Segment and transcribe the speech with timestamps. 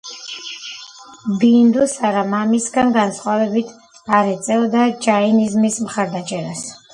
[1.43, 3.75] ბინდუსარა მამისგან განსხვავებით
[4.21, 6.67] არ ეწეოდა ჯაინიზმის მხარდაჭერას.